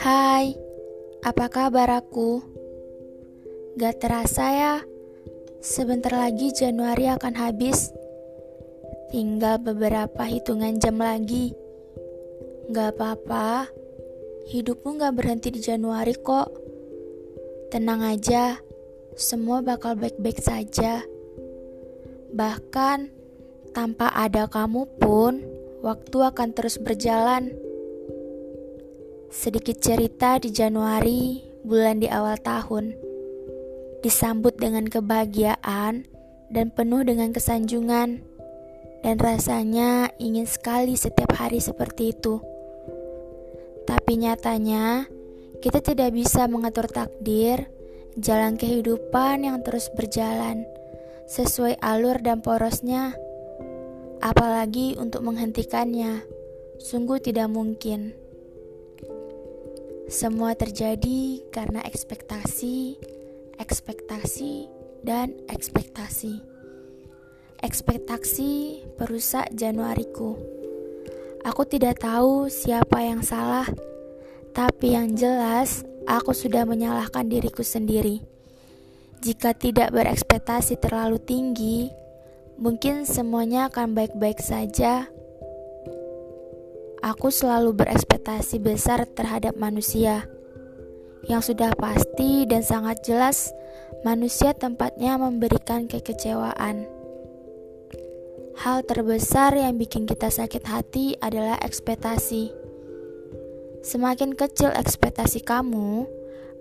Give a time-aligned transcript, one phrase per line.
[0.00, 0.56] Hai,
[1.20, 2.40] apa kabar aku?
[3.76, 4.74] Gak terasa ya,
[5.60, 7.92] sebentar lagi Januari akan habis.
[9.12, 11.52] Tinggal beberapa hitungan jam lagi.
[12.72, 13.68] Gak apa-apa,
[14.48, 16.48] hidupmu gak berhenti di Januari kok.
[17.68, 18.56] Tenang aja,
[19.12, 21.04] semua bakal baik-baik saja.
[22.32, 23.21] Bahkan
[23.72, 25.42] tanpa ada kamu pun,
[25.80, 27.52] waktu akan terus berjalan.
[29.32, 32.92] Sedikit cerita di Januari, bulan di awal tahun,
[34.04, 36.04] disambut dengan kebahagiaan
[36.52, 38.20] dan penuh dengan kesanjungan,
[39.02, 42.38] dan rasanya ingin sekali setiap hari seperti itu.
[43.88, 45.08] Tapi nyatanya,
[45.64, 47.66] kita tidak bisa mengatur takdir,
[48.20, 50.68] jalan kehidupan yang terus berjalan
[51.26, 53.16] sesuai alur dan porosnya.
[54.22, 56.22] Apalagi untuk menghentikannya,
[56.78, 58.14] sungguh tidak mungkin.
[60.06, 63.02] Semua terjadi karena ekspektasi,
[63.58, 64.70] ekspektasi,
[65.02, 66.38] dan ekspektasi.
[67.66, 68.52] Ekspektasi
[68.94, 70.38] perusak Januariku.
[71.42, 73.66] Aku tidak tahu siapa yang salah,
[74.54, 78.22] tapi yang jelas aku sudah menyalahkan diriku sendiri.
[79.22, 81.90] Jika tidak berekspektasi terlalu tinggi,
[82.62, 85.10] mungkin semuanya akan baik-baik saja.
[87.02, 90.30] Aku selalu berekspektasi besar terhadap manusia.
[91.26, 93.50] Yang sudah pasti dan sangat jelas,
[94.06, 96.86] manusia tempatnya memberikan kekecewaan.
[98.62, 102.54] Hal terbesar yang bikin kita sakit hati adalah ekspektasi.
[103.82, 106.06] Semakin kecil ekspektasi kamu,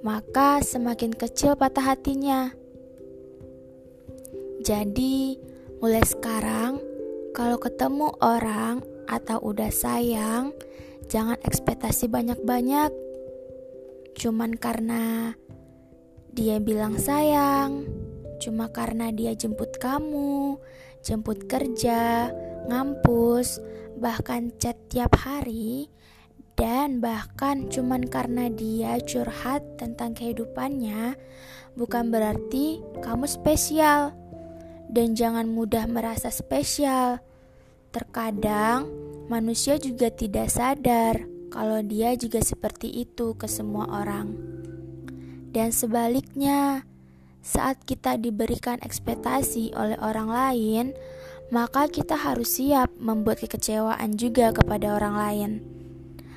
[0.00, 2.56] maka semakin kecil patah hatinya.
[4.64, 5.49] Jadi,
[5.80, 6.76] mulai sekarang,
[7.32, 10.52] kalau ketemu orang atau udah sayang,
[11.08, 12.92] jangan ekspektasi banyak-banyak.
[14.12, 15.32] Cuman karena
[16.36, 17.88] dia bilang sayang,
[18.44, 20.60] cuma karena dia jemput kamu,
[21.00, 22.28] jemput kerja,
[22.68, 23.64] ngampus,
[23.96, 25.88] bahkan chat tiap hari,
[26.60, 31.16] dan bahkan cuman karena dia curhat tentang kehidupannya
[31.72, 34.19] bukan berarti kamu spesial
[34.90, 37.22] dan jangan mudah merasa spesial.
[37.94, 38.90] Terkadang
[39.30, 44.34] manusia juga tidak sadar kalau dia juga seperti itu ke semua orang.
[45.50, 46.86] Dan sebaliknya
[47.42, 50.86] saat kita diberikan ekspektasi oleh orang lain
[51.50, 55.50] maka kita harus siap membuat kekecewaan juga kepada orang lain.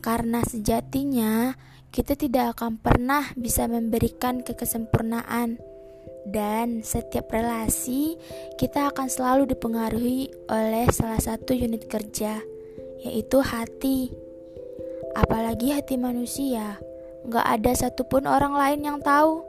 [0.00, 1.52] Karena sejatinya
[1.92, 5.60] kita tidak akan pernah bisa memberikan kekesempurnaan
[6.28, 8.16] dan setiap relasi
[8.56, 12.40] kita akan selalu dipengaruhi oleh salah satu unit kerja
[13.04, 14.12] yaitu hati
[15.12, 16.80] apalagi hati manusia
[17.28, 19.44] nggak ada satupun orang lain yang tahu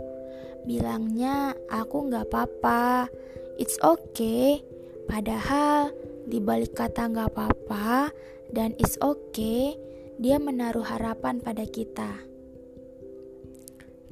[0.68, 3.08] bilangnya aku nggak apa-apa
[3.56, 4.60] it's okay
[5.08, 5.92] padahal
[6.28, 8.12] di balik kata nggak apa-apa
[8.52, 9.78] dan it's okay
[10.16, 12.24] dia menaruh harapan pada kita.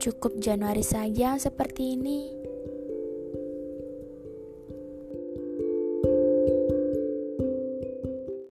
[0.04, 2.28] Cukup Januari saja seperti ini.